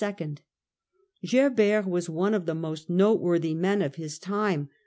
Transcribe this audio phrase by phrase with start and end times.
[1.23, 4.67] Gerbert was one of the most noteworthy men of his time.